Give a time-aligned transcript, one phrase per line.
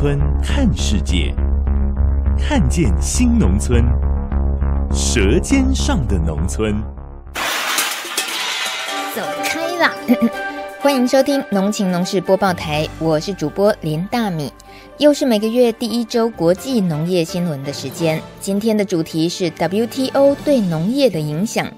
[0.00, 1.34] 村看世界，
[2.38, 3.84] 看见新农村，
[4.94, 6.82] 舌尖上的农村。
[9.14, 9.92] 走开啦！
[10.80, 14.50] 欢迎收听《农情农事播报台》，我是主播林大米。
[14.96, 18.22] 又是每个月第一周国际农业新闻的时间。
[18.40, 21.70] 今天的主题是 WTO 对农业的影响，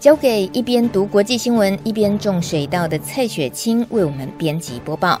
[0.00, 5.20] 交给一边读国际新闻一边种水稻的蔡雪清为我们编辑播报。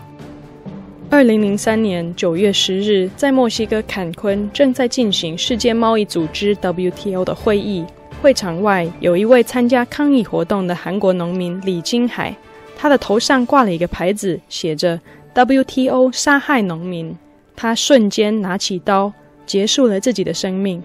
[1.10, 7.82] 二零零三年九月十日，在墨西哥坎昆正在进行世界贸易组织 WTO 的会议，
[8.20, 12.36] 会场外有一位参加抗议活动的韩国农民李金海，
[12.76, 15.00] 他的头上挂了一个牌子，写着
[15.32, 17.16] “WTO 杀害农民”。
[17.56, 19.10] 他瞬间拿起刀，
[19.46, 20.82] 结束了自己的生命。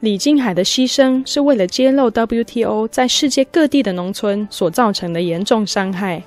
[0.00, 6.22] 李金海的牺牲是为了揭露 WTO 在世界各地的农村所造成的严重伤害。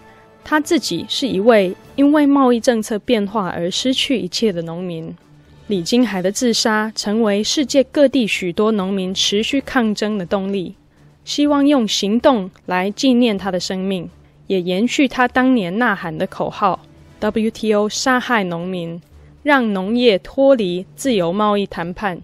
[0.46, 5.14] 他自己是一位因为贸易政策变化而失去一切的农民。
[5.68, 10.76] 李金海的自杀成为世界各地许多农民持续抗争的动力，
[11.26, 14.10] 希望用行动来纪念他的生命，
[14.48, 16.86] 也延续他当年呐喊的口号
[17.20, 19.02] ：WTO 杀害农民。
[19.42, 22.20] 让农业脱离自由贸易谈判，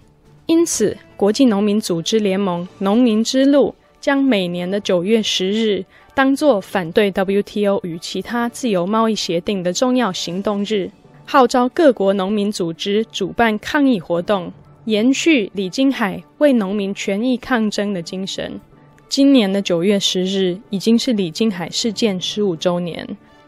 [0.48, 10.92] 因此，国际农民组织联盟“农民之路”将每年的九月十日当作反对 WTO 与其他自由贸易协定的重要行动日，
[11.26, 14.52] 号召各国农民组织主办抗议活动，
[14.86, 18.60] 延续李金海为农民权益抗争的精神。
[19.08, 23.08] 今年的九月十日已经是李金海事件十五周年。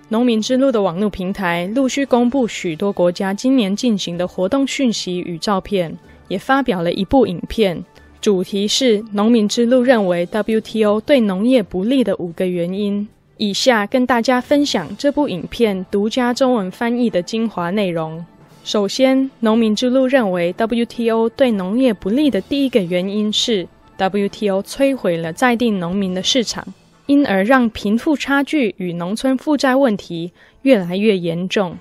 [0.10, 7.84] 农民之路的网络平台陆续公布许多国家今年进行的活动讯息与照片，也发表了一部影片，
[8.24, 13.06] 主题是“农民之路认为 WTO 对农业不利的五个原因”。
[13.36, 18.26] 以下跟大家分享这部影片独家中文翻译的精华内容。
[18.64, 23.68] 首先，农民之路认为 WTO 对农业不利的第一个原因是
[23.98, 26.66] WTO 摧毁了在地农民的市场。
[27.08, 31.78] 因而让贫富差距与农村负债问题越来越严重。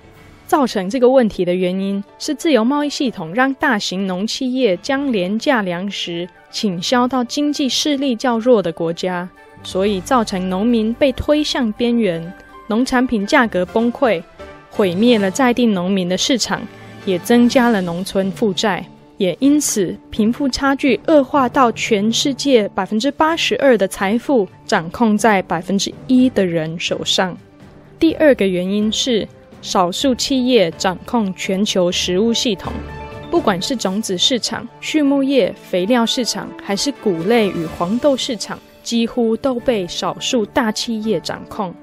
[0.53, 9.27] 造成这个问题的原因是自由贸易系统让大型农企业将廉价粮食倾销到经济势力较弱的国家，
[9.63, 12.31] 所以造成农民被推向边缘，
[12.67, 14.21] 农产品价格崩溃，
[14.69, 16.61] 毁灭了在地农民的市场，
[17.03, 18.85] 也增加了农村负债。
[19.17, 27.35] 也因此，贫富差距恶化到全世界百分之八十二的财富掌控在百分之一的人手上。
[27.97, 29.27] 第二个原因是，
[29.63, 32.71] 少数企业掌控全球食物系统，
[33.31, 41.73] 不管是种子市场、畜牧业、肥料市场，还是谷类与黄豆市场，几乎都被少数大企业掌控。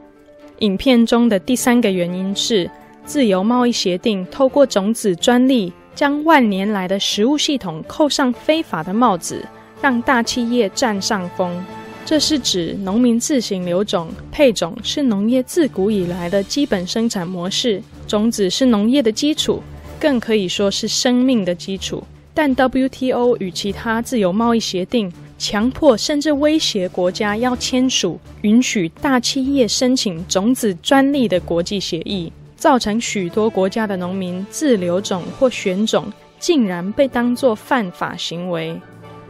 [0.58, 2.70] 影片中的第三个原因是，
[3.06, 5.72] 自由贸易协定透过种子专利。
[5.92, 9.44] 将万年来的食物系统扣上非法的帽子，
[9.82, 11.62] 让大企业占上风。
[12.04, 19.62] 这是指农民自行留种、配种是农业自古以来的基本生产模式，种子是农业的基础，
[20.00, 22.02] 更可以说是生命的基础。
[22.34, 32.32] 但 WTO 与其他自由贸易协定强迫甚至威胁国家要签署允许大企业申请种子专利的国际协议。
[32.56, 38.78] 造成许多国家的农民自留种或选种，竟然被当作犯法行为。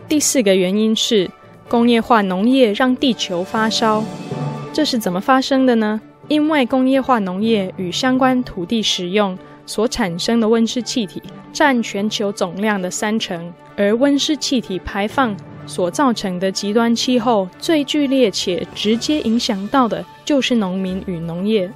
[0.09, 1.31] 第四个原因是
[1.71, 4.03] 工业化农业让地球发烧，
[4.73, 6.01] 这是怎么发生的呢？
[6.27, 11.23] 因为工业化农业与相关土地使用所产生的温室气体
[11.53, 21.71] 占全球总量的三成，而温室气体排放所造成的极端气候最剧烈且直接影响到的就是农民与农业。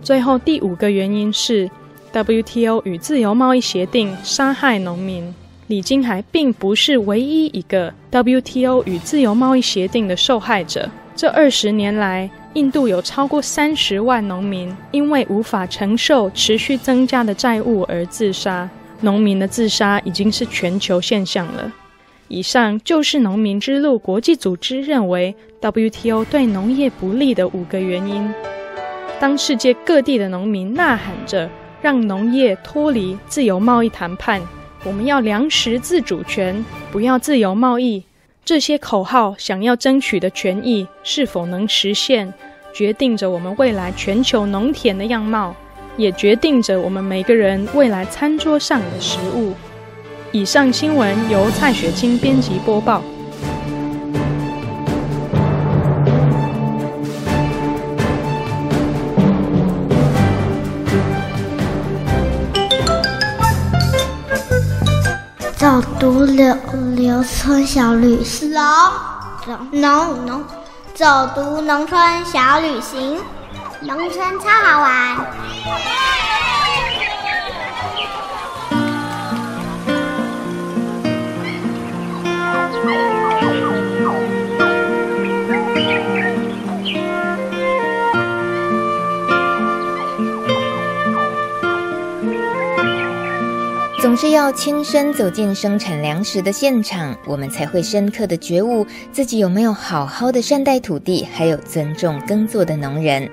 [0.00, 1.68] 最后第五个原因是
[2.12, 5.34] ，WTO 与自由贸易协定杀害农民。
[5.68, 10.88] 李金海并不是唯一一个 WTO 与自由贸易协定的受害者。
[11.14, 18.68] 这二十年来，印度有超过三十万农民因为无法承受持续增加的债务而自杀。
[19.02, 21.70] 农民的自杀已经是全球现象了。
[22.28, 28.32] 以上就是农民之路国际组织认为 WTO 对农业不利的五个原因。
[29.20, 31.50] 当世界各地的农民呐喊着
[31.82, 34.40] 让农业脱离自由贸易谈判。
[34.84, 38.04] 我们要粮食自主权，不要自由贸易。
[38.44, 42.32] 这些口号想要争取的权益是否能实现，
[42.72, 45.54] 决定着我们未来全球农田的样貌，
[45.96, 49.52] 也决定着我们每个人未来餐桌上的食物。
[50.32, 53.02] 以上新闻由蔡雪清编辑播报。
[65.68, 66.56] 走读留
[66.96, 70.44] 留村小旅行，农农农，
[70.94, 73.20] 走读农村小旅行，
[73.82, 75.16] 农村超好玩。
[94.38, 103.28] 要亲身走进生产粮食的现场，我们才会深刻的觉悟自己有没有好好的善待土地，还有尊重耕作的农人。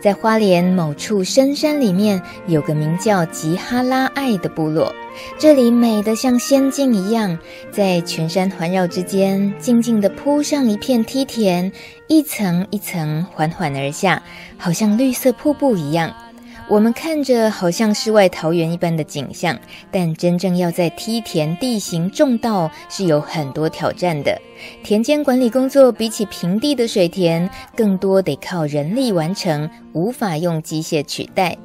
[0.00, 4.90] 在花莲某处深山里面，有个名叫吉哈拉爱的部落，
[5.36, 7.38] 这里美得像仙境一样，
[7.70, 11.70] 在群山环绕之间，静静地铺上一片梯田，
[12.06, 14.22] 一层一层缓缓而下，
[14.56, 16.10] 好像绿色瀑布一样。
[16.70, 19.58] 我们看着好像世外桃源一般的景象，
[19.90, 24.38] 但真正要在梯田地形种稻是有很多挑战的。
[24.84, 31.56] 田间管理工作比起平地的水田，更多得靠人力完成，无法用机械取代。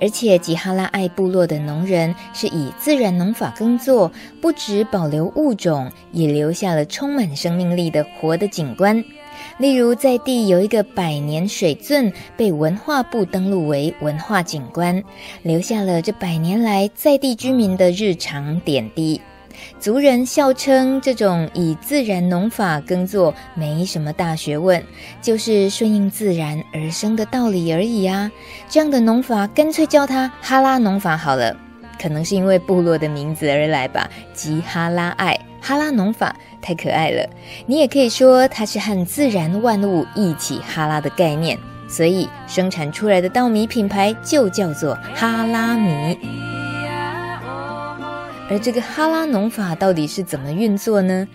[0.00, 4.10] 而且吉哈拉爱部落的农人是以自然农法耕作，
[4.40, 9.04] 不只保留物种，也留下了充满生命力的活的景观。
[9.58, 15.02] 例如，在地有一个百年水圳，被文化部登录为文化景观，
[15.42, 19.20] 留下了这百年来在地居民的日常点滴。
[19.80, 24.80] 族人笑称，这种以自然农法耕作没什么大学问，
[25.20, 28.30] 就是顺应自然而生的道理而已啊。
[28.68, 31.56] 这样的农法，干脆叫它哈拉农法好了。
[32.00, 35.37] 可能是因为部落的名字而来吧，吉哈拉爱
[35.68, 36.34] 哈拉农法。
[36.62, 37.28] 太可爱了，
[37.66, 46.18] 你也可以说它是和自然万物一起哈拉的概念，所以生产出来的稻米品牌就叫做哈拉米。
[48.50, 51.28] 而这个哈拉农法到底是怎么运作呢？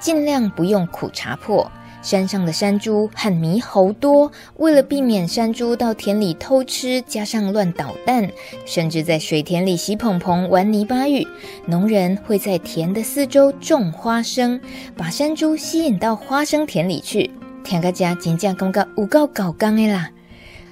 [0.00, 1.70] 尽量不用苦茶破。
[2.06, 8.30] 山上的山猪和猕猴多，为了避免山猪到田里偷吃，加上乱捣蛋，
[8.64, 11.26] 甚至在水田里洗蓬蓬、玩泥巴浴，
[11.66, 14.60] 农人会在田的四周种花生，
[14.96, 17.28] 把山猪吸引到花生田里去。
[17.64, 20.08] 田家真正感觉有够搞刚的啦！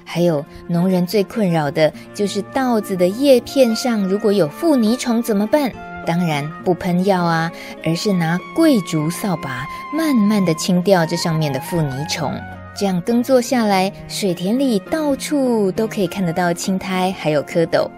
[0.04, 5.72] 还有，农人最困扰的就是稻子的叶片上如果有附泥虫怎么办？
[6.04, 7.50] 当然不喷药啊，
[7.84, 12.32] 而是拿桂竹扫把慢慢地清掉这上面的附泥虫。
[12.76, 17.88] 这样耕作下来，水田里到处都可以看得到青苔，还有蝌蚪。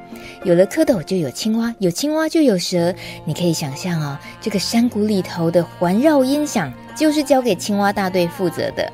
[0.44, 2.94] 有了蝌蚪就有青蛙，有青蛙就有蛇。
[3.24, 8.92] 你可以想象哦，这个山谷里头的环绕音响就是交给青蛙大队负责的。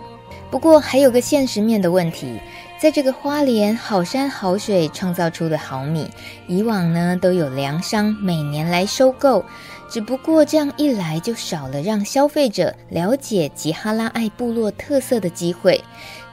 [0.53, 2.39] 不过还有个现实面的问题。
[2.83, 6.11] 在这个花莲好山好水创造出的好米，
[6.49, 9.45] 以往呢都有粮商每年来收购，
[9.89, 15.81] 只不过这样一来就少了让消费者了解吉哈拉爱部落特色的机会。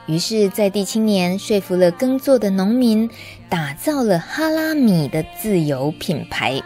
[0.07, 3.07] 于是，在地青年说服了耕作的农民，
[3.47, 6.59] 打造了哈拉米的自有品牌，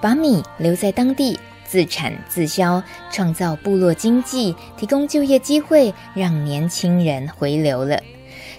[0.00, 1.36] 把米留在当地
[1.66, 7.98] 自产自销，创造部落经济，提供就业机会，让年轻人回流了。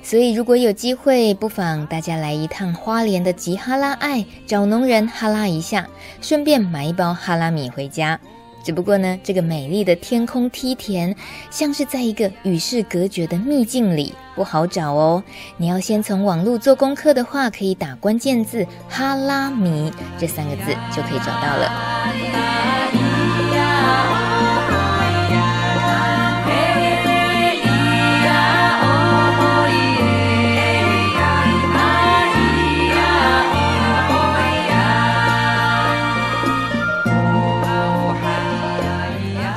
[0.06, 5.88] 所以，如果有机会，不妨大家来一趟花莲的吉哈拉爱，找农人哈拉一下，
[6.22, 8.20] 顺便买一包哈拉米回家。
[8.64, 11.16] 只不过呢，这个美丽的天空梯田，
[11.50, 15.24] 像是在一个与世隔绝的秘境里，不好找哦。
[15.58, 21.72] 你要先从网络做功课的话，可以打关键字“哈拉米”这三个字就可以找到了。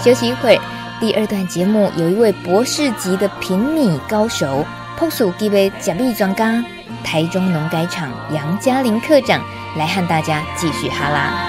[0.09, 0.63] 休息一会儿，
[1.01, 4.65] 第二段节目有一位博士级的品米高手，
[4.97, 6.65] 朴树基杯假币专家，
[7.05, 9.45] 台中农改场杨嘉玲科长
[9.77, 11.48] 来和大家继续哈拉。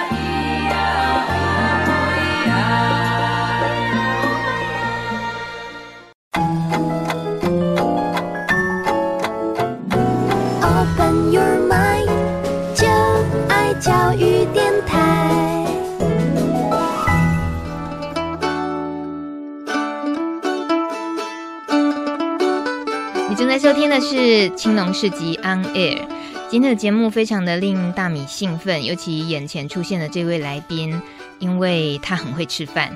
[24.02, 26.02] 是青龙市集 On Air。
[26.50, 31.02] 今天的节目非常的令大米兴奋，尤其眼前出现的这位来宾，
[31.40, 32.96] 因为他很会吃饭。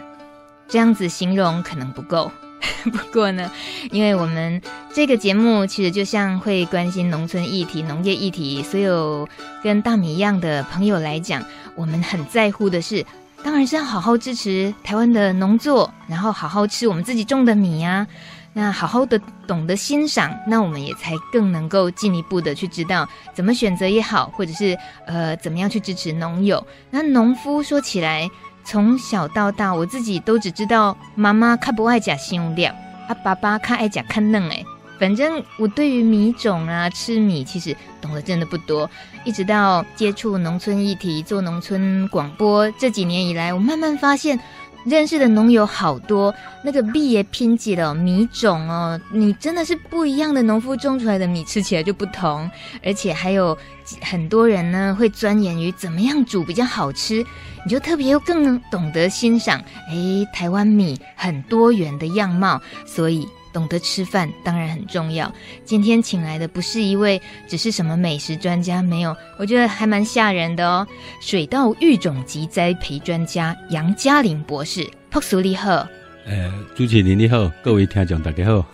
[0.67, 2.31] 这样子形容可能不够，
[2.85, 3.51] 不过呢，
[3.91, 4.61] 因为我们
[4.93, 9.27] 这个节目其实就像会关心农村议题、农业议题，所有
[9.61, 11.43] 跟大米一样的朋友来讲，
[11.75, 13.05] 我们很在乎的是，
[13.43, 18.07] 当然是要好好支持台湾的农作，然后好好吃我们自己种的米呀、啊。
[18.55, 26.63] 那好好的懂得欣赏，那我们也才更能够进一步的去知道怎么选择也好，或者是呃怎么样去支持农友。
[26.91, 28.29] 那农夫说起来，
[28.63, 32.71] 从小到大，我自己都只知道妈妈较不爱吃香料，
[33.07, 34.63] 啊爸爸较爱吃较嫩诶。
[34.99, 38.87] 反正我对于米种啊吃米其实懂得真的不多，
[39.25, 44.39] 一直到接触农村议题，做农村广播这几年以来，我慢慢发现。
[44.85, 52.49] 认识的农友好多，那个米也拼起了米种哦，你真的是不一样的农夫种出来的米吃起来就不同，
[52.83, 53.57] 而且还有
[54.01, 57.25] 很多人呢会钻研于怎么样煮比较好吃，
[57.65, 63.27] 你就特别又更能懂得欣赏，诶，台湾米很多元的样貌，所以。
[63.53, 65.31] 懂得吃饭当然很重要。
[65.63, 70.85] 今天请来的不是一位只是什么美食专家，没有，我觉得还蛮吓人的哦。
[71.21, 75.87] 水稻育种及栽培专家杨嘉玲博士，朴叔你好。
[76.25, 78.65] 呃，主持人你好，各位听众大家好。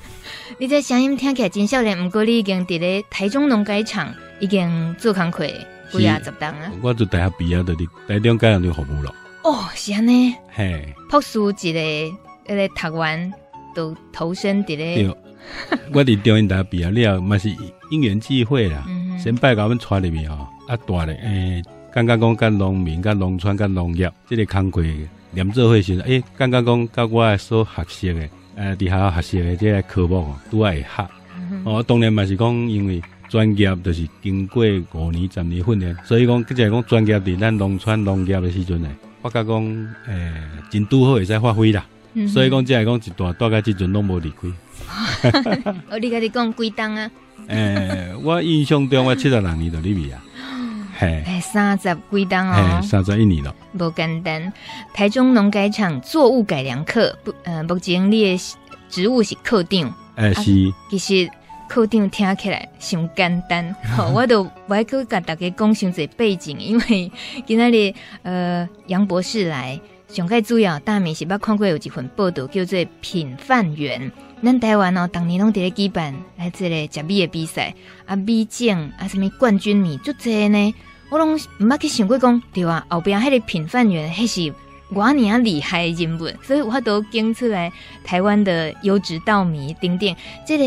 [0.58, 5.48] 你这声音听起来真少年，不过你已经伫咧台中农改场已经做工课
[5.92, 6.72] 几啊十档啊。
[6.82, 7.76] 我做大学毕业的，
[8.08, 9.14] 台中改场就服务了。
[9.44, 10.36] 哦，是安尼。
[10.54, 12.14] 嘿，朴叔一个一
[12.56, 13.34] 个读完。
[13.80, 15.10] 都投身伫咧，
[15.94, 17.50] 我伫中央大学毕业了， 嘛是
[17.90, 18.84] 因缘际会啦。
[18.90, 20.36] 嗯、先拜甲阮带入去吼，
[20.68, 24.84] 啊大咧，诶、欸，刚刚讲甲农民、甲农村、甲农业，这个工课
[25.32, 31.10] 连做伙时，诶，刚刚讲甲我所学习诶，呃，伫下学习诶即个科目哦，都爱学。
[31.38, 38.90] 嗯、哼哦，当然嘛是讲，因为专业就是经过五年、十年训练，所以讲，即个讲专业伫咱农村农业的时阵呢，
[39.22, 39.64] 我甲讲，
[40.08, 41.86] 诶、欸，真拄好会使发挥啦。
[42.14, 44.48] 嗯、所以讲，即系讲一段大概即阵拢无离开。
[45.90, 47.12] 我 你甲你讲几档啊？
[47.48, 50.22] 诶、欸，我印象中我七十六年就入去啊。
[50.98, 53.56] 嘿，三十几档哦，三十一年了。
[53.78, 54.52] 不简单。
[54.94, 58.58] 台中农改场作物改良课，不，呃，目前你的
[58.90, 59.94] 职务是课长。
[60.16, 60.52] 诶、欸，是。
[60.68, 61.30] 啊、其实
[61.70, 67.12] 课长听起来上简单，好， 我都不爱去甲大家讲伤济背景，因为
[67.46, 69.80] 今仔日呃杨博士来。
[70.10, 74.12] 上盖主要大米是捌看过有一份报道，叫做品饭园。
[74.44, 77.76] 咱台湾哦，当年拢伫咧举办来这个食米的比赛，
[78.08, 80.74] 啊米奖啊什么冠军米，足侪呢。
[81.12, 84.54] 我拢毋捌去想过讲，对啊，后边迄个品饭园，迄是
[84.92, 87.72] 我尔厉害的人物，所以我都经出来
[88.04, 90.16] 台湾的优质稻米等等，
[90.48, 90.64] 这个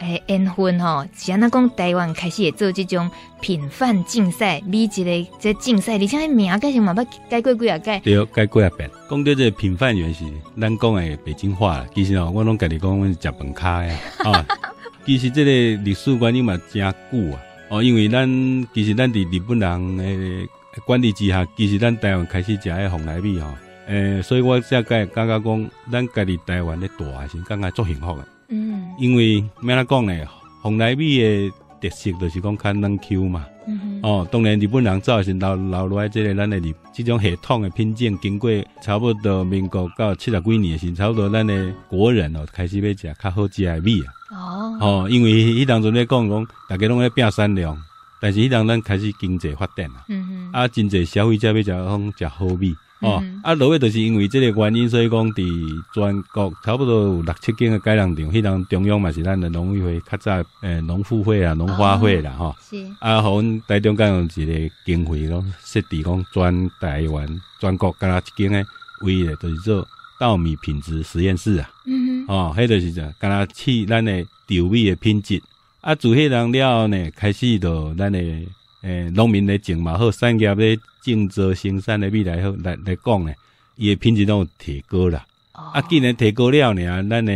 [0.00, 8.88] 诶缘分吼，是安怎讲台湾开始会做这种品饭竞赛，米一个这竞赛，而且迄名改成嘛捌改过几啊改，对，改过啊变。
[9.10, 10.24] 讲到这个品饭原是
[10.60, 13.98] 咱讲的北京话啦，其实哦，我拢家己讲，阮是食饭卡呀。
[14.18, 14.46] 啊，
[15.04, 18.28] 其实这个历史原因嘛真久啊，哦，因为咱
[18.72, 20.48] 其实咱伫日本人诶
[20.86, 23.48] 管理之下，其实咱台湾开始食迄凤梨米吼。
[23.86, 28.24] 诶、欸，所以我才个感觉讲，咱家己台湾咧大还是感觉足幸福诶。
[28.48, 30.26] 嗯，因为咩啦讲咧，
[30.62, 31.50] 凤梨米诶
[31.80, 33.46] 特色就是讲较嫩 Q 嘛。
[33.66, 38.50] 嗯哼哦，当然日本人早是留留落来即个咱诶哩这种系统诶品种，经过
[38.82, 44.12] 差不多民国到七十几年时，差不多咱诶国人哦开始要食较好食诶米啊。
[44.30, 44.78] 哦。
[44.80, 47.76] 哦，因为迄当阵咧讲讲，大家拢咧拼产量，
[48.20, 50.04] 但是迄当咱开始经济发展啊。
[50.08, 50.52] 嗯哼。
[50.52, 52.74] 啊，真济消费者要食讲食好米。
[53.04, 62.56] 哦，啊，落尾就是因为这个原因，所以讲伫全国差不多有六七间的改良场，迄当中央嘛是咱的农委会较早诶农复会啊、农花会啦，吼、哦。
[62.60, 62.84] 是。
[63.00, 68.64] 啊，互阮台中改用一个经费咯，设置讲全台湾全国干那一间诶
[69.02, 69.86] 唯一的就是做
[70.18, 71.70] 稻米品质实验室啊。
[71.86, 72.34] 嗯哼。
[72.34, 75.42] 哦，迄就是啥，干那试咱的稻米的品质。
[75.80, 78.18] 啊，自迄当了后呢，开始就咱的。
[78.84, 83.34] 诶，农、欸、民咧种嘛好，产业咧种植生产的未来好来来讲咧，
[83.76, 85.26] 伊的品质都有提高啦。
[85.54, 87.32] 哦、啊，既然提高了呢，咱的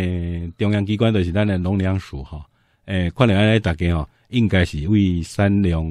[0.59, 2.43] 中央机关就是咱的农粮署吼，
[2.85, 5.83] 诶、欸，看来安尼大家吼，应该是为产量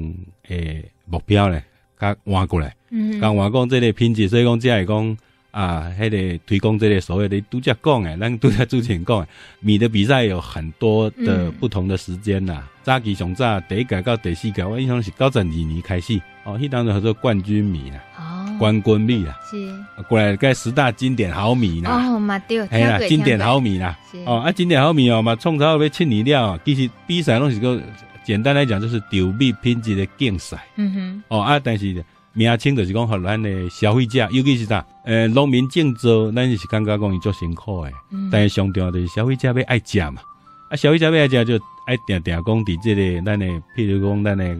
[0.48, 1.62] 诶目标咧，
[1.98, 5.18] 甲换过来，嗯，甲换讲这个品质，所以讲才会讲。
[5.50, 9.28] 啊，迄、那个推广这个所谓的独家讲诶，咱独家之前讲诶，
[9.60, 12.62] 米的比赛有很多的不同的时间呐。
[12.82, 18.02] 早期上早第一届到第四届，我印象是九十二年开始哦，迄当时叫做冠军米啦。
[18.18, 20.02] 哦、冠军米啦，是。
[20.08, 27.82] 过来盖十大经典好米啦，哦嘛对，哎啦，经典好米啦，哦啊，经典好米哦嘛，创造要七年了，其实比赛拢是个
[28.24, 32.04] 简单来讲就是丢米品质的竞赛，嗯哼，哦啊，但是
[32.38, 37.92] 名称就是讲互咱的消费者，尤其是啥，呃，农民种作，咱就是感觉讲伊做辛苦诶，
[38.30, 40.22] 但是上重要就是消费者要爱食嘛，
[40.70, 44.56] 啊，消费者要爱食就爱定定讲伫即个咱的，譬如讲咱的。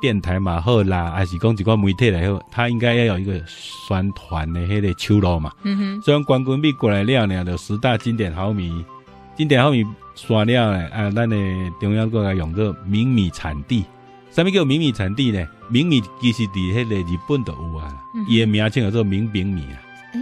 [0.00, 5.50] 电台嘛好啦，还是讲一个媒体来好，他应该要有一个宣传的迄个手路嘛。
[5.64, 8.84] 嗯哼，所以冠军米过来了呢，就十大经典好米，
[9.36, 9.84] 经典好米
[10.14, 11.36] 刷了呢，啊，咱的
[11.80, 13.84] 中央国家用个名米产地，
[14.30, 15.44] 啥物叫名米产地呢？
[15.68, 17.94] 名米其实伫迄个日本都有啊，
[18.26, 19.76] 伊、嗯、哼名称叫做名饼米啊，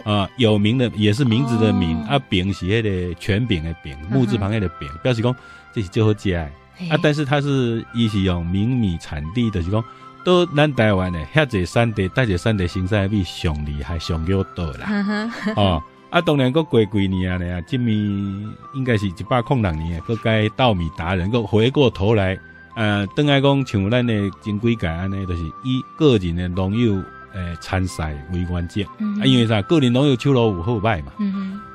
[0.04, 5.34] 欸、啊，有名的也是名字的名，哦、啊，饼是迄个全饼的饼，木字旁迄个饼，表示讲
[5.72, 6.50] 这是最好食的。
[6.90, 7.00] 啊！
[7.02, 9.82] 但是它是伊是用名米产地，就是讲
[10.22, 15.32] 都咱台湾的遐侪产地，带着产地生产比上厉害、上叫多啦。
[15.56, 22.38] 哦，啊，当然，搁过几年啊，呢，今米应该是一百零六年，搁该稻米达人，搁回过头来，
[22.76, 27.02] 呃，等来讲像咱的前几届安尼，就是以个人的农友
[27.32, 28.82] 诶参赛为原则。
[28.82, 29.62] 啊，因为啥？
[29.62, 31.12] 个人农友手路有好歹嘛。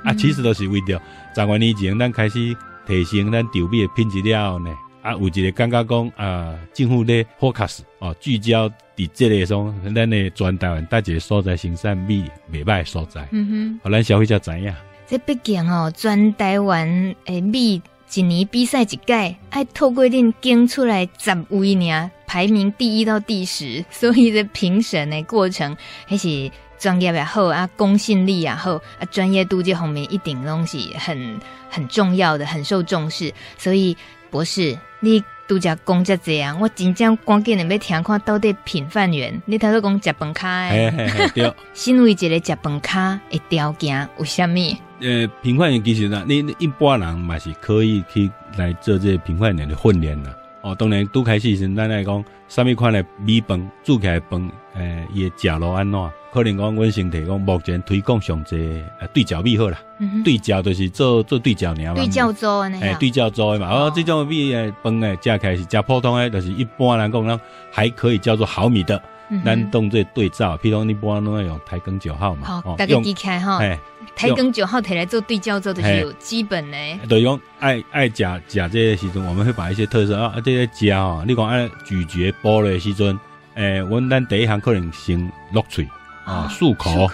[0.03, 1.01] 啊，其实都是为着
[1.36, 2.55] 十多年前咱开始
[2.86, 4.72] 提升咱稻米的品质了后呢。
[5.01, 14.72] 啊，有一个感觉讲啊，政府咧 focus 哦，聚焦伫这个种咱的全台湾大一个所在生产米未歹所在，嗯哼，互咱消费者知影。
[15.08, 17.81] 这毕竟哦，全台湾诶米
[18.13, 25.75] 一年比赛一届，爱透过恁拣出来十位呢，排名第一到第十， 所以的评审的过程
[26.08, 31.39] 还是专业也好啊，公信力也好啊，专业度这方面一定拢是很
[31.70, 33.96] 很重要的，很受重视，所以
[34.30, 34.77] 博士。
[35.03, 40.90] 你拄则讲遮济啊，我真正赶紧的要听看到底品饭员，你头先讲食饭卡诶，
[41.36, 44.78] 对， 身为一个食饭卡的条件有虾米？
[45.02, 50.34] 呃，品饭员其实呢，你一般人嘛是可以去来做这个品饭员的训练啦。
[50.62, 54.40] 哦，当然拄开始时，咱来讲啥物款的米饭煮起来饭，
[54.76, 56.00] 诶、呃，伊的食落安怎？
[56.34, 67.39] 可能讲，阮身体讲目前推广上济啊对焦米好啦，嗯、对焦就是做做对焦尔嘛，对焦做呢，诶，对焦做的嘛，哦，这种米诶饭诶，食起来是食普通诶，就是一般人讲，咱
[67.72, 69.02] 还可以叫做毫米的，
[69.44, 73.78] 咱、当做对照，譬如你一般拢要用台钢九号嘛，好，哦、大家记起来哈，诶，
[74.15, 83.20] 台钢九号摕来做对焦做的是有基本诶，对，讲爱爱食食这个时阵，我们会把一些特色啊，这些食哦，你讲爱咀嚼剥的时阵，
[83.56, 85.20] 诶，阮咱第一项可能先
[85.52, 85.86] 落喙。
[86.25, 87.13] 啊，漱口，口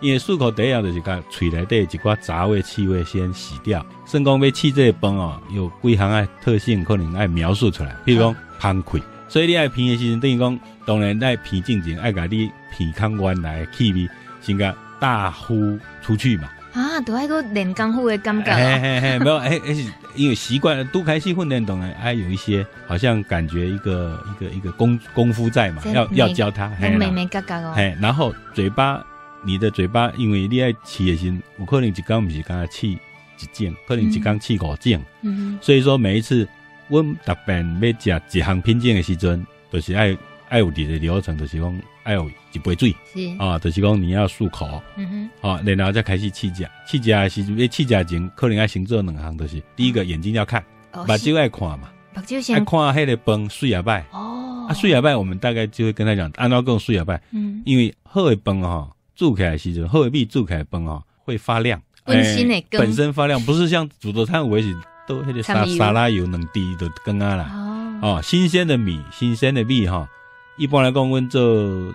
[0.00, 3.84] 因为漱口第一样就是甲嘴内底一寡杂味、气味先洗掉。
[4.06, 7.94] 甚讲要气这个饭哦，有几项爱特性，可能爱描述出来。
[8.04, 14.08] 比如讲，芳溃，所以你爱鼻的时阵，等于讲，当然爱鼻进前爱甲你鼻腔原来的气味
[14.40, 16.48] 先甲大呼出去嘛。
[16.72, 18.54] 啊，都爱个练功夫的感觉。
[18.54, 19.76] 嘿嘿嘿，没有，哎哎，
[20.14, 26.68] 因为习惯了，都开始训练，当然还有一些好像感觉一个一个一个功功夫在嘛，要要教他。
[26.80, 27.72] 嘿，没没嘎嘎哦。
[27.74, 29.04] 嘿，然后嘴巴，
[29.42, 32.98] 你的嘴巴，因为你爱吃的时候，有可能一缸不是刚才吃一
[33.52, 35.00] 件，可能一缸吃五件。
[35.22, 35.58] 嗯。
[35.60, 36.46] 所以说每一次
[36.88, 37.64] 我特别
[38.04, 40.16] 要食一项品种的时阵，都是爱
[40.48, 41.80] 爱有这个流程，就是讲。
[42.02, 43.36] 爱有一杯水，是。
[43.38, 52.64] 啊，就是讲你要漱口，嗯哼，啊，然后再开始试食，试食是要试食前，可能要先做两项，就是第一个眼睛要看，目睭爱看嘛，目睭先。
[52.64, 70.08] 看迄个饭水也歹，哦，啊水也歹，我们大概就会跟他讲，按照讲水也歹，嗯，因为好的饭哈，煮起来时阵，好的米煮起来饭哈会发亮，诶，本身发亮，不是像煮的汤为是都迄个沙沙拉油能滴的更啊啦，哦，新鲜的米，新鲜的米哈。
[70.60, 71.40] 一般来讲，阮做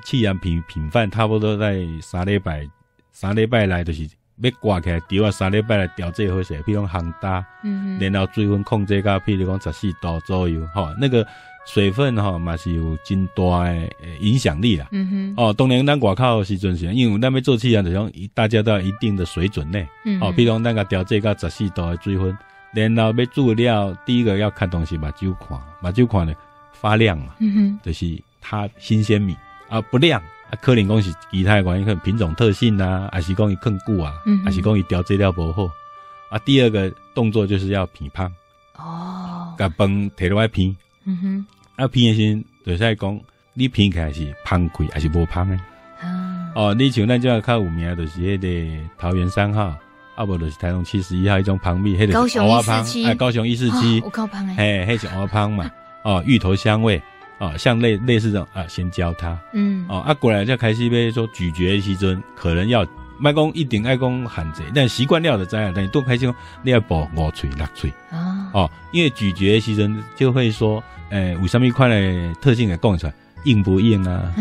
[0.04, 2.67] 试验品品饭，差不多在三礼拜，
[3.12, 4.10] 三礼拜来就是
[4.41, 11.23] 要挂起来调啊，三礼拜来调节好些，比如讲烘搭，嗯哼，然后水分控制到，比如讲十四度左右，吼，那个
[11.67, 13.88] 水分吼嘛是有真大诶
[14.19, 22.36] 影响力啦，嗯哼，哦，当然咱外口时阵是，因为咱要做试验，就讲大家都要一定的水准内，嗯哼，哦，比如讲咱个调这个十四度的水分，
[22.73, 26.34] 然后要煮料，第一个要看东西，目睭看，目睭看呢
[26.73, 28.19] 发亮嘛，嗯哼，就是。
[28.47, 29.36] 它新鲜米
[29.67, 35.67] 啊不亮啊，可能讲是其他的原因，可能品种特性啊，还是讲伊更固啊，嗯、还是讲伊调制料不好
[36.29, 36.38] 啊。
[36.45, 38.31] 第二个动作就是要偏芳
[38.77, 41.45] 哦，甲饭摕落来偏，嗯哼，
[41.84, 43.19] 啊偏的时候就是在讲
[43.55, 45.55] 你偏起来是芳气还是无芳的
[45.99, 46.51] 啊？
[46.53, 49.75] 哦，你像咱这较有名就是迄个桃园三号，
[50.15, 55.71] 啊无就是台中七十一号一种芳米，迄个高雄一四七，哎，高雄一四七，我靠芳诶，嘿，迄是乌芳嘛，
[56.03, 57.01] 哦，芋头香味。
[57.38, 62.86] 啊，像类类似这种啊，先教他，嗯，哦，啊，过来再开始要说咀嚼的时阵，可能要
[63.17, 65.71] 麦讲一定爱讲限制，但习惯了的知啊。
[65.76, 74.34] 但你多开始讲，你要补五喙六喙，啊，哦，因为咀嚼的时阵就会说，诶、欸，有什么款的特性给讲出来，硬不硬啊？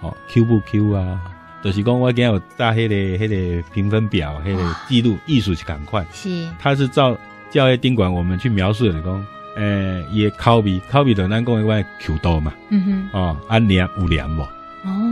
[0.00, 1.20] 哦，Q 不 Q 啊？
[1.62, 7.16] 就是讲我今天有打迄个迄个评分表，迄个记录，艺术是赶快，是，他是照
[7.50, 9.26] 教育宾馆我们去描述的讲。
[9.60, 14.40] 诶，伊诶口味，口味就咱讲一块 Q 度嘛，嗯哼，哦，啊黏有黏无，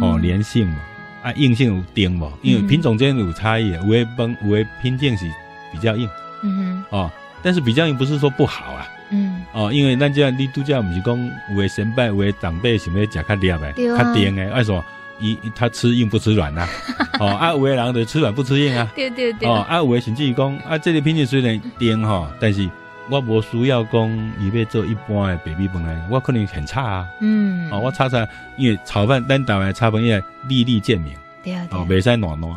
[0.02, 0.18] 哦。
[0.22, 0.76] 黏性无，
[1.26, 5.26] 啊硬性有定无，因为品种间有差异，有诶崩有诶品种是
[5.72, 6.08] 比较硬，
[6.42, 7.10] 嗯哼，哦，
[7.42, 14.82] 但是比较硬不是说不好啊，嗯，哦，因为咱这你拄则毋是讲有诶先辈有诶长辈想要食较黏诶，较甜诶，为什么？
[15.20, 16.64] 伊他吃硬不吃软呐，
[17.18, 22.66] 哦，啊有的人就吃软不吃硬啊，对对对，哦，啊有的甚至于讲啊，这个品种虽然甜吼，但是。
[23.10, 27.08] 我无需要讲，伊要做一般的白米饭来，我可能很差啊。
[27.20, 32.56] 嗯，哦，我炒菜，因为炒饭单打来炒饭要粒粒见明，对啊，哦，袂使软软，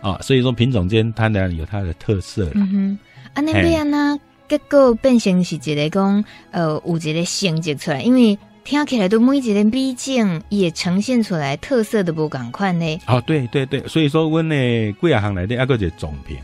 [0.00, 2.50] 啊，所以说品种间它呢有它的特色。
[2.54, 2.98] 嗯哼，
[3.34, 13.00] 啊，那边呢，结果变成是一个讲，呃，有一个成绩出来，因为听起来都每一个米种也呈现出来特色的不赶快呢。
[13.06, 16.36] 哦，对对对，所以说阮呢几啊行内底还阁一个总评，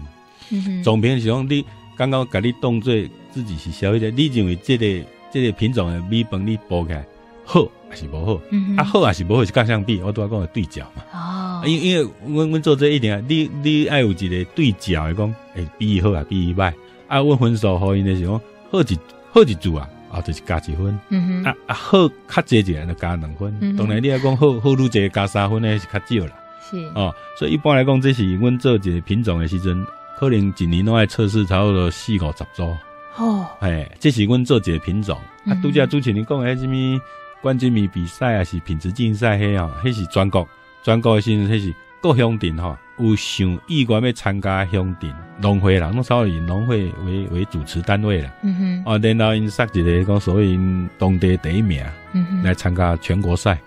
[0.50, 1.64] 嗯，总评是讲你
[1.98, 2.94] 刚刚甲你当做。
[3.30, 7.06] 自己是消费者，你认为这个这个品种的米饭你煲起来
[7.44, 8.40] 好还是不好？
[8.50, 11.02] 嗯、啊好还是不好是各项比，我都要讲个对照嘛。
[11.12, 16.72] 哦，因为因为阮阮做这一点啊，你你爱有一个对照的讲，诶，比伊好啊，比伊歹。
[17.06, 18.32] 啊，阮分数互因的是讲
[18.70, 18.98] 好一
[19.30, 20.98] 好一组啊，啊就是加一分。
[21.10, 23.56] 嗯哼，啊啊好较侪一个就加两分。
[23.60, 26.32] 嗯、当然你要讲好好愈侪加三分呢是较少啦。
[26.68, 29.86] 是哦，所以一般来讲，这是阮做一个品种的时阵，
[30.18, 32.76] 可能一年拢爱测试差不多四五十组。
[33.16, 37.00] 哦，哎，这是阮做一个品种，嗯、啊，拄则主持人讲诶，什么
[37.40, 40.46] 冠军米比赛啊是品质竞赛，迄哦，迄是全国
[40.82, 48.32] 全国诶时阵，迄是各乡镇吼，有想意愿要参加乡镇农会啦，拢稍微以农会为为主持单位啦。
[48.42, 53.58] 嗯哼，哦，然后因设一个讲所谓因当地第一名，嗯哼，来参加全国赛。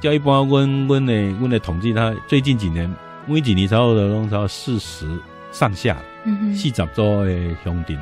[0.00, 2.92] 叫一般阮阮诶阮诶统计，他最近几年
[3.24, 5.06] 每几年差不多拢超四十
[5.58, 7.98] 上下，嗯哼，四十组诶乡镇。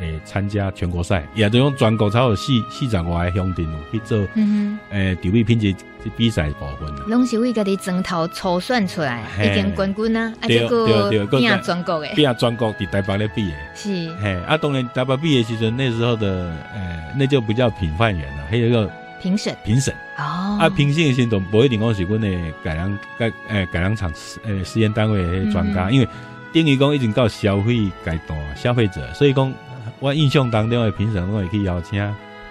[0.00, 5.74] 诶，参加全国赛，也就用全国超有四四十外个乡镇去做，嗯哼，诶，调味品质
[6.16, 7.02] 比赛部分啦。
[7.08, 13.88] 拢是为家己砖头初选出来，已经冠军啊，啊，这个变全国诶，变全国伫台北咧比诶，是，
[14.22, 18.88] 嘿，啊，当然台北比诶时阵，那时候的诶，那就不叫评判员了，还有一个
[19.20, 19.92] 评审，评审。
[20.16, 22.28] 哦，啊，评审的时阵不一定讲是阮的
[22.62, 24.12] 改良改诶改良厂
[24.44, 26.08] 诶实验单位诶专家，因为
[26.52, 29.52] 等于讲已经到消费阶段消费者，所以讲。
[30.00, 32.00] 我印象当中的评审，我会去邀请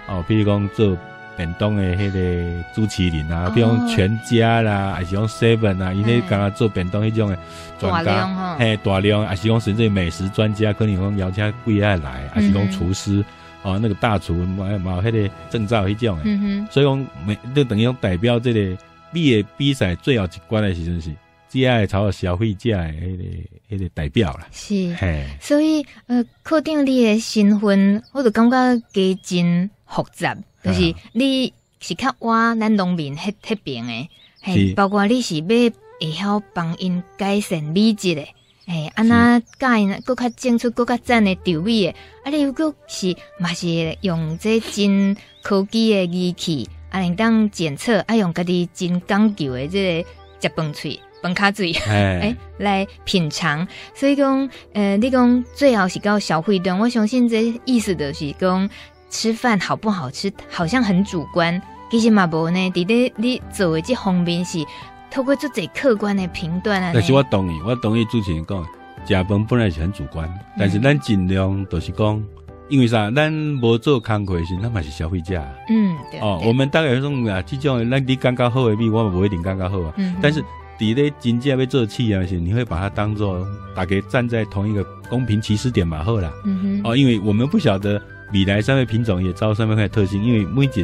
[0.06, 0.94] 哦，比如讲做
[1.34, 7.38] 便当的迄个朱麒麟啊，比如讲全家啦，还是讲 seven 啊，伊咧刚刚做便当迄种的
[7.78, 13.24] 专家，嘿，大量，还是讲甚至美食专家，可能讲邀请贵爱来，还是讲厨师
[13.62, 18.76] 哦，那个大厨冇冇迄个证照迄种的，所以讲每就等于讲代表这个
[19.10, 21.10] 比的比赛最后一关的时阵是。
[21.48, 24.46] 只爱朝消费者诶，迄个迄个代表啦。
[24.52, 24.94] 是，
[25.40, 30.36] 所以呃，课长你诶身份，我就感觉加真复杂。
[30.62, 34.10] 就是你是较我咱农民迄迄边诶，
[34.42, 35.72] 嘿，包括你是要会
[36.12, 38.34] 晓帮因改善米质诶，
[38.66, 50.08] 诶，安那教因搁较种出搁较赞诶调味诶，啊，你如果是嘛是用这真科技诶仪器，啊，能当检测，啊，用家己真讲究诶这个
[50.42, 51.00] 食饭喙。
[51.20, 53.66] 饭卡嘴，哎、欸， 来品尝。
[53.94, 58.68] 所以讲，呃，你讲最好是到消费端，我相信这意思就是讲，
[59.10, 61.60] 吃饭好不好吃，好像很主观。
[61.90, 64.64] 其实嘛无呢，伫咧你做的这方面是
[65.10, 66.92] 透过这最客观的评断啊。
[66.94, 68.62] 但是我同意，我同意主持人讲，
[69.06, 72.22] 食饭本来是很主观，但是咱尽量都是讲，
[72.68, 73.10] 因为啥？
[73.10, 75.42] 咱无做工课时，咱嘛是消费者。
[75.68, 76.20] 嗯，对。
[76.20, 79.92] 哦，我们大概说啊，这种咱你感觉好的米，我不一定感觉好啊。
[79.96, 80.44] 嗯，但是。
[80.78, 86.04] 底咧真正要做企业时，你会把它当做大家站在同一个公平起始点嘛？
[86.04, 88.00] 好啦，嗯哼，哦，因为我们不晓得
[88.32, 90.82] 米来三位品种也招上面块特性，因为每一个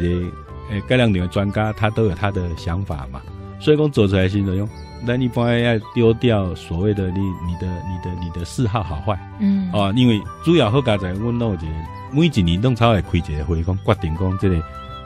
[0.69, 3.21] 诶改良的专家他都有他的想法嘛，
[3.59, 4.67] 所以讲做出来是用，
[5.05, 11.63] 那你不要丢掉所谓的你你的你的你的嗜好好坏，嗯，哦，因为主要好家在阮弄一个
[12.11, 14.55] 每一年弄超会开一个会讲决定讲这个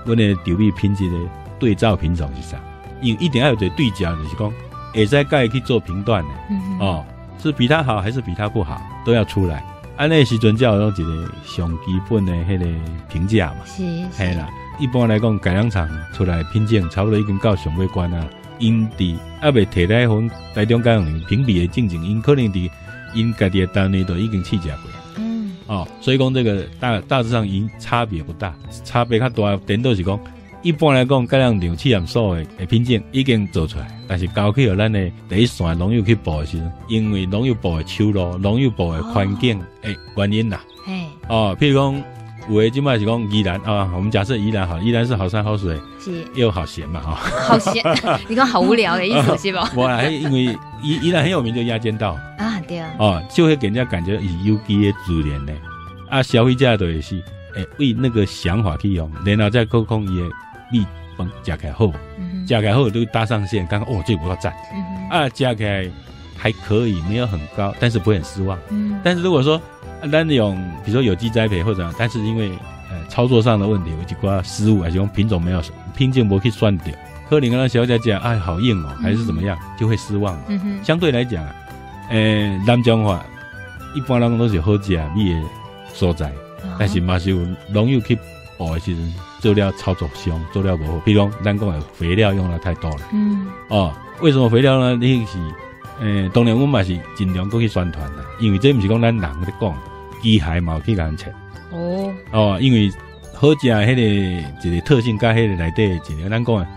[0.05, 1.17] 阮的调味品质的
[1.59, 2.57] 对照品种是啥，
[3.01, 4.51] 因为一定要有一个对焦，就是讲。
[4.93, 7.05] 也在盖去做评断的，嗯、哦，
[7.41, 9.63] 是比他好还是比他不好，都要出来。
[9.97, 12.65] 安那时阵才有一个上基本的迄个
[13.09, 13.65] 评价嘛。
[13.65, 14.49] 是系啦，
[14.79, 18.25] 一般来讲，改良厂出来品鉴，差不多已经到上尾关啊。
[18.59, 22.69] 因伫还未摕来分台中改良场评比的进程，因可能伫
[23.13, 24.91] 因家己的单位都已经试驾过。
[25.17, 30.19] 嗯，哦，所以讲这个大大致上因差别不大，差别较大顶多是讲，
[30.61, 40.59] 一般来讲，改良场试验所的诶品鉴已经做出来，但是交去予咱的第一线农友去报的时候，因为农友报的收入、农友报的环境诶原因啦。
[40.83, 42.03] 嘿，哦，譬如讲。
[42.49, 47.13] 有的今麦是讲宜兰啊，我们假设宜兰好，宜兰是好山好水，是又好闲嘛哈。
[47.13, 47.83] 好闲，
[48.27, 49.69] 你讲好无聊的意思是吧？
[49.77, 50.45] 我因为
[50.81, 55.53] 宜宜兰很有名，就鸭尖道啊，对啊，哦，就会给人家感觉是有机的自然呢。
[56.09, 57.17] 啊，消费者都也是，
[57.53, 60.25] 诶，为那个想法去用，然后再沟通伊的
[60.71, 60.83] 米
[61.25, 61.91] 饭加起来好，
[62.47, 64.53] 加起来好都搭上线，刚刚哦，这个不错赞，
[65.09, 65.89] 啊，食起来
[66.37, 68.57] 还可以，没有很高，但是不会很失望。
[68.69, 69.61] 嗯，但是如果说。
[70.09, 70.55] 咱用，
[70.85, 72.51] 比如说有机栽培或者，但是因为
[72.89, 75.61] 呃操作上的问题，有几挂失误，还是用品种没有
[75.93, 76.93] 品种没去算掉，
[77.29, 80.41] 可能跟他小姐讲，哎，好硬哦，还是怎么样，就会失望。
[80.47, 80.83] 嗯哼。
[80.85, 81.45] 相对来讲，
[82.09, 83.21] 呃，南疆话
[83.93, 85.41] 一般人都是好食米的
[85.93, 86.31] 所在，
[86.79, 88.17] 但是嘛是有农友去
[88.57, 89.01] 补的时候
[89.39, 92.99] 做料操作上做料不好，比如讲咱讲的肥料用的太多了。
[93.11, 93.47] 嗯。
[93.69, 94.95] 哦，为什么肥料呢？
[94.95, 95.37] 你是
[95.99, 99.75] 呃，当然我们嘛是尽量过去宣传啦，因为这不是讲咱人在讲。
[100.21, 101.33] 机械嘛，去人切
[101.71, 102.91] 哦哦，因为
[103.33, 104.01] 好食迄个
[104.67, 106.67] 一个特性，跟迄个内底一个咱讲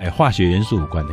[0.00, 1.12] 诶，化学元素有关系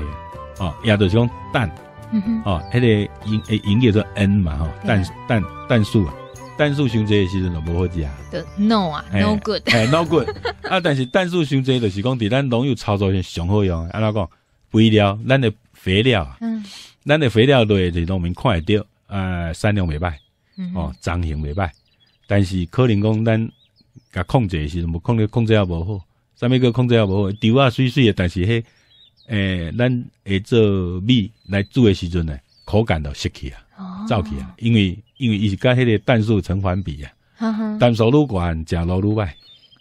[0.59, 1.69] 哦，也就是讲氮，
[2.13, 2.87] 嗯哦，迄个
[3.25, 6.13] 营诶营业做 N 嘛，吼，氮氮氮素啊，
[6.57, 8.13] 氮素伤济的时阵就无好食啊
[8.57, 10.27] ，No 啊，No good，诶，No good
[10.69, 14.29] 啊，但是氮素伤济就是讲伫咱农业操作上上好用，安怎讲？
[14.69, 16.63] 肥料，咱的肥料啊，嗯，
[17.05, 20.13] 咱的肥料对是农民看会到，呃，产量袂歹。
[20.75, 21.67] 哦，长型袂歹，
[22.27, 23.51] 但是可能讲咱
[24.11, 28.63] 甲控制的时阵，无控制控制也无好，啥物个控制也无好，丢啊水水的，但是迄
[29.27, 33.62] 诶、欸，咱会做米来煮的时阵呢，口感就失去啊，
[34.07, 39.29] 走去啊，因为因为伊是甲迄个氮素成反比啊，氮素愈悬，食路愈歹，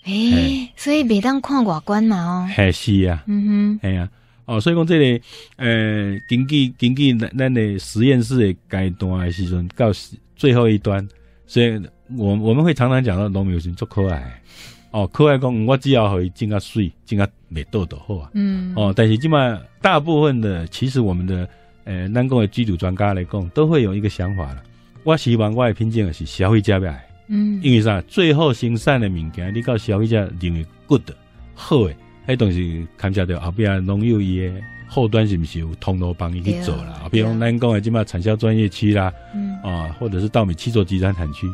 [0.04, 4.08] 诶，所以袂当看外观嘛哦，系是啊，嗯哼，系啊，
[4.46, 5.24] 哦，所以讲这个，
[5.56, 9.92] 呃，根据根据咱咱的实验室的阶段的时阵，到。
[10.34, 11.06] 最后一端，
[11.46, 11.80] 所以
[12.16, 14.42] 我我们会常常讲到农民有时做可爱，
[14.90, 21.48] 哦，可爱讲我只要可以种个水，种个美豆豆好啊，嗯，哦，但是基本上大部分的，其实我们的
[21.84, 24.62] 呃，咱讲的机组专家来讲，都会有一个想法了。
[25.04, 28.00] 我希望我的品种是消费者要爱，嗯，因为啥？
[28.02, 31.10] 最后生产的物件，你到消费者认为 good
[31.54, 31.94] 好的，
[32.26, 34.52] 那东西看起来后边农友伊诶。
[34.94, 37.08] 后端是不是有通路帮你去做啦？
[37.10, 41.46] 比如咱讲的这嘛产销专业区啦，嗯、啊，或者是稻米七座集团产区，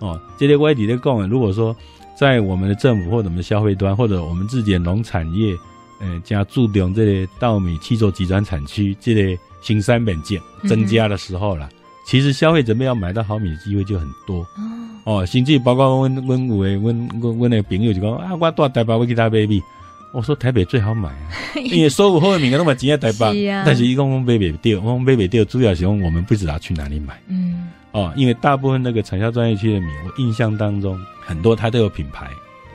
[0.00, 1.76] 哦、啊，这些外地的工人，如果说
[2.18, 5.54] 在我们的政府或者我们的消费端，或者我们自己的农产业，
[6.00, 14.46] 呃，加注重这个稻米七座集团产区这类新三本件增加的时候了，嗯、其实消费者们要买到好米的机会就很多。
[15.04, 19.62] 哦，甚至包括温温五诶温温温那个朋友就讲啊，我带台北我去他买米。
[20.12, 27.16] 我说台北最好买啊， 因为所有后面的都买钱在台北， 啊、但是一共买北掉，我们买北掉，主要是用我们不知道去哪里买。
[27.28, 32.28] 嗯，哦，因为大部分那个产销专业区的米，我印象当中很多它都有品牌，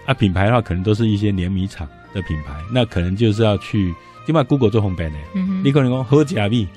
[0.05, 3.93] 啊，品牌的话可能都是一些碾米厂的品牌，那可能就是要去，
[4.25, 6.67] 起码 Google 做红本的，嗯、你可能讲好假米，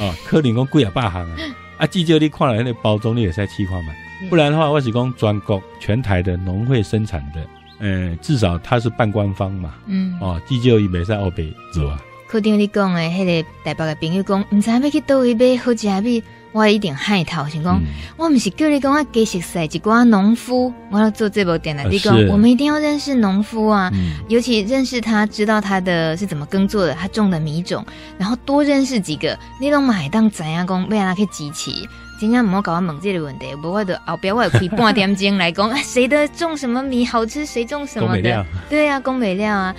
[0.00, 1.36] 啊，可能讲贵啊百行啊，
[1.76, 3.92] 啊，至少你看了那个包装，你也在气化嘛，
[4.28, 7.46] 不然的话，我是讲全国全台的农会生产的。
[7.78, 12.00] 呃，至少它是半官方嘛，嗯，哦，至少伊袂使后白做啊。
[12.26, 16.22] 可定你讲的，迄个台北的朋友讲，唔知要去倒位买好食米，
[16.56, 17.46] 我一定害头。
[17.48, 17.78] 想讲，
[18.16, 21.84] 我唔是叫你讲我给熟悉一寡农夫，我要做这部电台。
[21.84, 23.92] 你讲，我们一定要认识农夫啊，
[24.28, 27.84] 尤其认识他，知道他的是怎么耕作的，他种的米种，
[28.16, 31.86] 然后多认识几个，你拢买当怎样讲，为让他去集齐。
[32.18, 39.74] 今天唔好搞我问这个问题，不会的后边我可以半点钟来讲， 谁的种什么米好吃，谁种什么的，对啊，讲美料啊。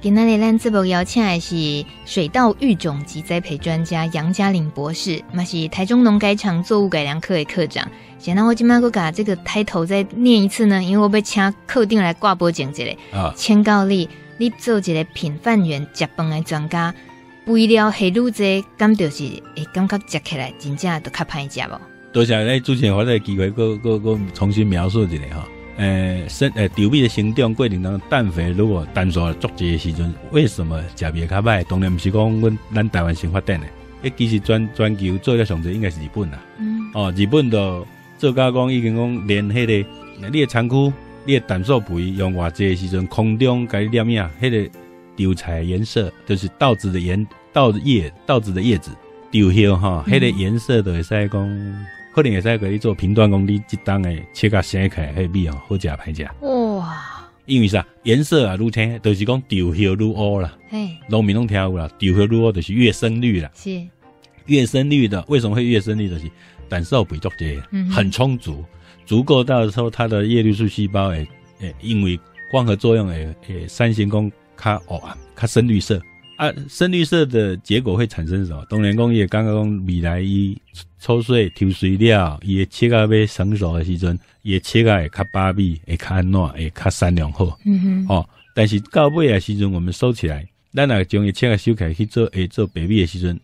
[0.00, 7.84] 今天呢，咱这部邀请的是水稻育种及栽培专家杨嘉玲博士，嘛是台中农改场作物改良科的科长。
[8.16, 16.94] 现在我今麦个把这个抬头再念一次呢，因为我被请客定来挂播讲这个啊，请告你，你做一个品饭员食饭的专家。
[17.44, 19.24] 肥料下愈济，感就是
[19.56, 21.80] 会感觉食起来真正都较歹食哦。
[22.12, 25.48] 多谢你之前我这个机会，搁搁搁重新描述一下哈。
[25.78, 31.64] 诶，生诶，稻米的生长过程当中，氮肥如果氮素足济的时阵，为什么食米较歹？
[31.64, 33.66] 当然毋是讲阮咱台湾先发展的，
[34.02, 36.40] 诶，其实全全球做了上济应该是日本啦。
[36.58, 36.80] 嗯。
[36.94, 37.84] 哦，日本的
[38.18, 39.88] 做加工已经讲连迄个
[40.28, 40.92] 你的仓库、
[41.24, 44.70] 你的氮素肥用偌济的时阵，空中改念影，迄个
[45.16, 48.90] 稻菜颜色就是稻子的颜稻叶稻子的叶子
[49.30, 51.86] 稻叶吼，迄个颜色都会使讲，
[52.18, 57.30] 可能会使给你做评断，讲你这档诶切甲生开迄米哦，好食歹食哇。
[57.46, 60.58] 因为啥颜色啊，愈青，就是讲丢叶愈乌啦。
[60.68, 63.48] 嘿，农民拢听有啦，丢叶愈乌就是越深绿啦。
[63.54, 63.80] 是，
[64.46, 66.08] 越深绿的为什么会越深绿？
[66.08, 66.28] 就是
[66.68, 67.56] 胆素不足这
[67.88, 68.64] 很充足，
[69.06, 71.24] 足够到的时候，它的叶绿素细胞诶
[71.60, 72.18] 诶，因为
[72.50, 74.28] 光合作用诶诶，三型功
[74.60, 76.02] 较哦啊，较深绿色
[76.38, 78.64] 啊，深绿色的结果会产生什么？
[78.70, 80.56] 当然讲也刚刚讲未来伊
[81.00, 84.18] 抽水抽水了，伊切到要成熟的时阵。
[84.42, 87.58] 也切个会较巴闭，会较安暖，会较产量好。
[87.64, 88.06] 嗯哼。
[88.08, 93.38] 哦，但是到尾的时阵，我们收起来，咱若将伊切个收起来去做，诶做白米的时阵，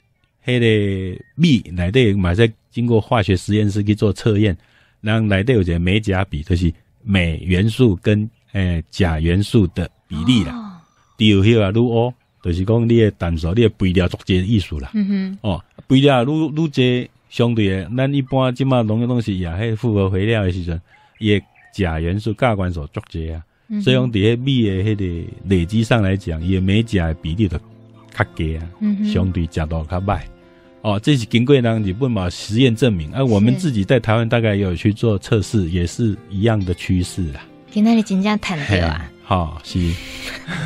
[0.46, 4.56] 迄个米内底嘛在经过化学实验室去做测验，
[5.02, 10.80] 然后内底有一个镁钾比，就是镁元素跟诶钾元素的比例啦。
[11.18, 14.90] 丢迄个愈乌，就是讲你的胆素，你的肥料逐渐意思啦。
[14.94, 15.38] 嗯哼。
[15.40, 20.80] 哦，肥料愈愈侪，相对的，咱一般即马农业东西也迄复合肥料的时阵。
[21.20, 21.40] 也
[21.72, 27.56] 钾元素、价关所足侪啊，嗯、所以讲伫迄米的迄个累积上来讲，也镁钾的比例就
[28.12, 30.20] 较低啊，嗯、哼相对食度较歹。
[30.82, 37.40] 哦，这是经过人日本嘛实验证明，而、啊、我们自己在台湾大概也有去做测试，也是一样的趋势啦。
[37.70, 39.78] 今仔日真正谈到啊，好、哦、是，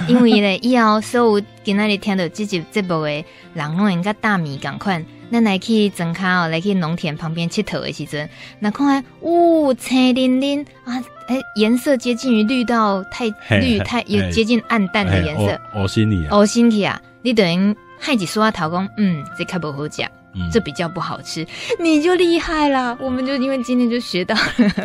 [0.08, 5.04] 因为咧以后所有今仔日听到这集节目的人，拢应该大米共款。
[5.30, 13.26] 咱来去庄卡哦，来去农田旁边佚佗的时阵，那看来，呜，青淋淋啊，诶，颜色接近于绿到太
[13.60, 20.10] 绿，太有接近暗淡的颜色，恶心你啊，恶心去啊，你等于害几说话头讲，嗯，这较无好讲。
[20.50, 21.46] 这比较不好吃，
[21.80, 22.96] 你就厉害了。
[23.00, 24.34] 我们就因为今天就学到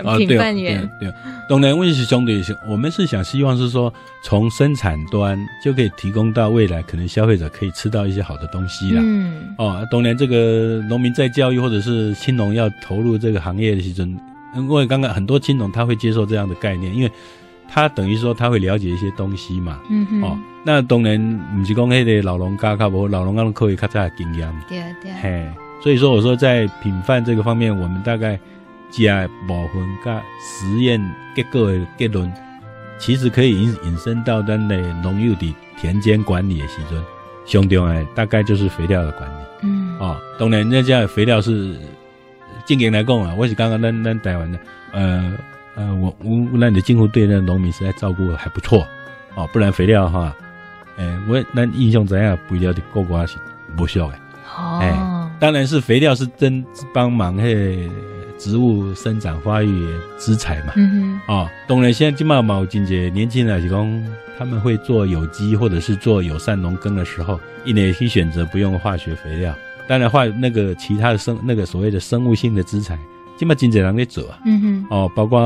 [0.04, 0.90] 了品饭员。
[1.00, 1.12] 对，
[1.48, 9.02] 当然问题是相对性，我们是想希望是说，从生产端就可以提供到未来，可能消费者可以吃到一些好的东西啦。
[9.04, 9.56] 嗯。
[9.58, 14.08] 哦，当然这个农民在教育或者是青农要投入这个行业的时候，
[14.56, 17.12] 因为刚刚很多青农他会接受这样的概念，因为。
[17.74, 21.18] 他等于说他会了解一些东西嘛，嗯哼，哦，那当然
[21.58, 28.40] 不是讲迄个老农家较无，老农家可以较早经验，对对，嘿，所以说我说在品饭这个方面，我们大概
[28.92, 31.02] 加部分加实验
[31.36, 32.32] 结果的结论，
[33.00, 37.04] 其实可以引引申到咱的农业的田间管理的时阵，
[37.48, 41.76] 上重要大概就是肥料的管理，嗯，哦，当然那家肥料是
[42.68, 44.60] 经营来讲啊，我是刚刚咱咱台湾的，
[44.92, 45.34] 呃。
[45.76, 48.86] 呃，我我那你的近乎对那农民实在照顾的还不错
[49.36, 50.36] 哦，不然肥料哈，
[50.98, 52.38] 哎、欸，我那印象怎样？
[52.48, 53.38] 肥料的够瓜是
[53.76, 54.14] 不需要的
[54.56, 57.90] 哦，哎、欸，当然是肥料是真帮忙嘿
[58.38, 64.04] 植物生长发育的资材嘛，嗯哼，哦，当然现在金茂毛金姐年轻人是讲
[64.38, 69.56] 他们会做有机或者是做友善农耕的时候，一年可以选择不用化学肥料，
[69.88, 73.00] 当然化那个其他的生那个所谓的生物性的资材。
[73.36, 75.42] 起码经济人在走啊，嗯哼，哦，包括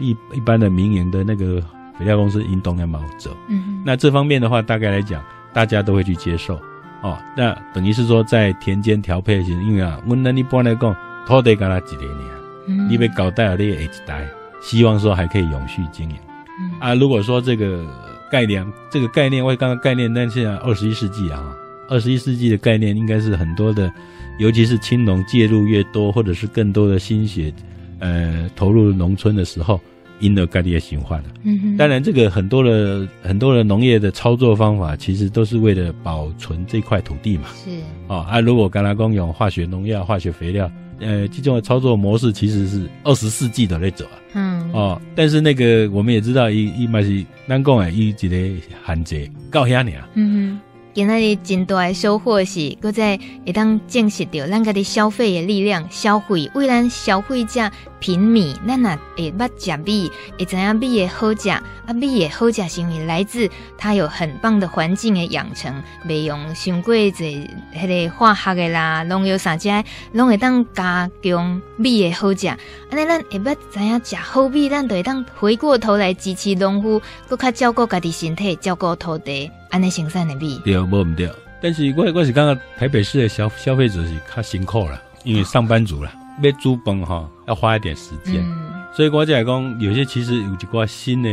[0.00, 1.60] 一一般的民营的那个
[1.98, 6.54] 肥料公司，运动也蛮走，嗯哼，那这方面的话，大概来讲，大家都会去接受，
[7.02, 12.34] 哦，那等于是说在田间调配型，因为啊，我们一般来讲，土地干那几年啊，
[12.68, 14.28] 嗯，你被搞大了，你也一代，
[14.60, 16.16] 希望说还可以永续经营，
[16.60, 16.70] 嗯。
[16.78, 17.84] 啊，如果说这个
[18.30, 21.42] 概念，这个概念，我刚刚概念，但现在二十一世纪啊，
[21.88, 23.92] 二十一世纪的概念应该是很多的。
[24.38, 27.52] 尤其是青农介入越多，或者是更多的心血，
[27.98, 29.80] 呃，投入农村的时候，
[30.20, 31.28] 因而概率也循环了。
[31.42, 31.76] 嗯哼。
[31.76, 37.48] 当然，这个很多的很多的农业的操作方法，其实都是为了保存这块土地嘛。
[37.64, 37.70] 是。
[38.06, 40.70] 哦啊，如果刚才讲用化学农药、化学肥料，
[41.00, 44.18] 呃，这种的操作模式其实是二十世纪的那种啊。
[44.34, 44.72] 嗯。
[44.72, 50.04] 哦，但是那个我们也知道，一一嘛是咱讲诶，一一个限制到遐尔。
[50.14, 50.60] 嗯哼。
[50.98, 57.70] 今仔日真大的收获是，搁再会当证实到咱家的消费的力量，消费为咱消费者
[58.00, 61.62] 品米，咱若会捌食米，会知影米的好食，啊
[61.94, 65.72] 米的好食是因为来自它有很棒的环境的养成，
[66.04, 69.68] 袂用伤过济迄个化学的啦，农药啥只，
[70.10, 72.48] 拢会当加强米的好食。
[72.48, 72.58] 安
[73.00, 79.48] 尼咱会捌知影食好米，咱就会当回过头来支持农夫，搁较照顾家己身体，照顾土地。
[79.70, 80.60] 安尼生产的米。
[80.64, 86.12] 对，无毋对，但是我我是感觉台北市的消消费者是较辛苦啦，因为上班族啦，
[86.42, 91.28] 要煮饭哈要花一点时间，嗯、所以我就来讲，有些其实有一挂新的，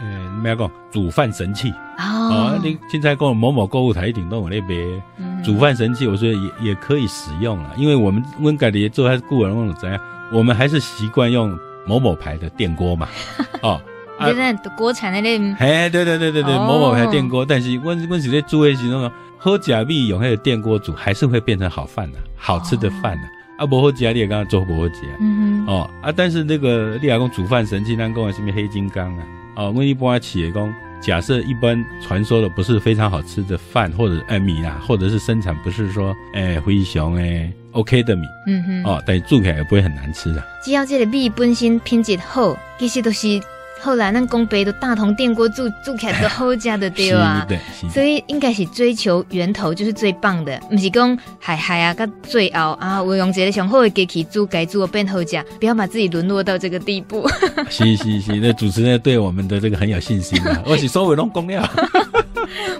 [0.00, 1.70] 呃，咩讲煮饭神器。
[1.98, 5.02] 哦，哦，你现在讲某某购物台一定都有那边
[5.44, 10.00] 煮饭神器，我说也也可以使用了，因为我们温家里做还是顾人，我怎样？
[10.32, 13.08] 我们还是习惯用某某牌的电锅嘛，
[13.62, 13.80] 哦。
[14.26, 23.22] 现在国产的那，嘿，对对对对对，某某牌电锅，但是问问题在煮的时候，喝假币用那个电锅煮，还是会变成好饭的，好吃的饭的。
[23.58, 29.24] 啊，不好吃你也刚刚做不好吃，嗯哼，哦啊，但是那个你讲煮饭神器，咱讲的什么黑金刚啊，
[29.56, 40.42] 哦，我一般企业讲，假设一般传说的不是非常好吃的饭或者哎米啊，或者是生产不是说哎灰熊哎 OK 的米，嗯哼，哦，但是煮起来也不会很难吃的。
[40.64, 43.40] 只要这个米本身品质好，其实都是。
[43.82, 47.46] 后来，咱公杯都大同电锅煮煮起来都好食的对啊，
[47.90, 57.28] 所以应该是追求源头就是最棒的，不是讲海海啊，到最后啊，我用这个上好的机器煮，该煮变好食，不要把自己沦落到这个地步。
[57.68, 61.68] 是是是，那主持人对我们的这个很有信心啊，我是所有拢讲了，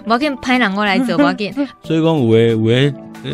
[0.05, 1.53] 我跟派人过来做， 我跟。
[1.83, 2.93] 所以讲有诶有诶，
[3.23, 3.31] 呃，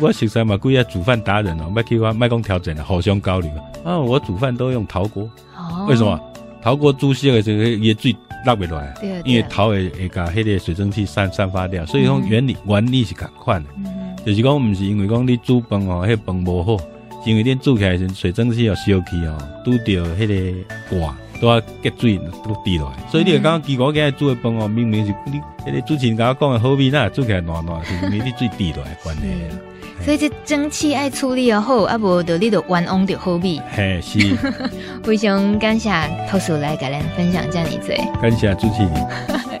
[0.00, 3.50] 我实在嘛，贵啊煮饭达人哦，麦去我麦讲调整了，互相交流。
[3.84, 6.18] 啊，我煮饭都用陶锅，哦、为什么？
[6.66, 8.12] 陶锅煮熟的时候，也最
[8.44, 8.92] 拉不落来，
[9.24, 16.76] 因为头会会甲迄个水蒸气散散发掉，所以讲原理、嗯、原理是共款的，嗯、就是讲唔是因为讲你煮饭哦，迄饭无好，
[17.22, 29.22] 是因为你煮起来时水蒸气要烧气哦，拄着迄个挂都要结水都滴落来，所以你刚刚结果今日煮的饭哦，明明是你迄个主持人甲我讲的好味，那煮起来烂烂，是因为你水滴落来关系。
[30.04, 33.60] 所以这蒸汽爱处理又好，啊无就你就冤枉就好味。
[33.72, 34.18] 嘿，是。
[35.02, 35.90] 非常感谢
[36.28, 38.00] 陶叔来跟咱分享这样一嘴。
[38.22, 38.92] 感谢主持人。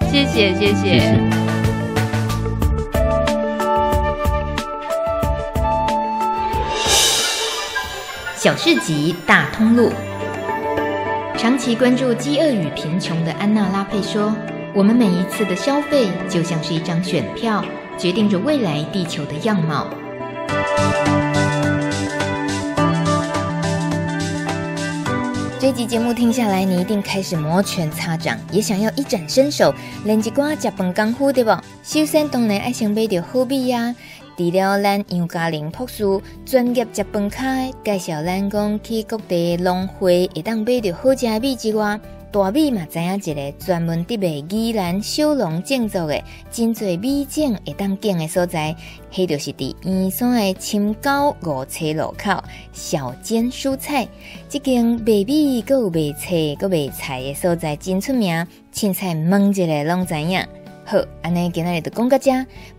[0.08, 0.74] 谢 谢谢谢。
[0.74, 1.20] 谢谢
[8.36, 9.90] 小市集大通路。
[11.36, 14.32] 长期关注饥饿与贫穷的安娜拉佩说
[14.72, 17.64] ：“我们每一次的消费，就像是一张选票，
[17.98, 19.88] 决定着未来地球的样貌。”
[25.58, 29.74] 这集节目听下来，你一定开始摩拳擦掌，也想要一展身手，
[30.04, 31.50] 练一挂食饭功夫，对不？
[31.82, 33.94] 首先当然爱先买到好米呀。
[34.38, 36.04] 除了咱杨嘉玲博士
[36.44, 37.42] 专业食饭卡
[37.82, 41.98] 介绍，咱讲去各地农会会当买到好食的米之外。
[42.32, 48.76] 大米嘛，知影一个专门伫卖宜兰小农种植的真侪米种会当景的所在，
[49.10, 54.06] 迄就是伫宜山的深沟五车路口小煎蔬菜，
[54.48, 60.44] 这间卖米、阁有卖菜、阁卖菜的所在真出名，凊彩问一下拢知影。
[60.88, 62.30] 好，安尼今仔日就讲到这，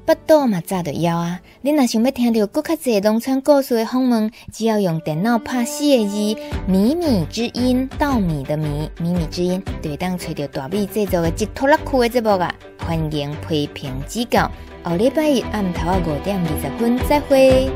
[0.05, 1.41] 腹肚嘛早就枵啊！
[1.59, 6.15] 你若想要听到更较侪农村故事的访问，只要用电脑拍四个字
[6.65, 12.55] “米米之音”，稻米的米，米米之音，就会当找到大米制作的一拖拉库的节目啊！
[12.79, 14.49] 欢迎批评指教，
[14.83, 17.69] 后礼拜一暗头啊五点二十分再会。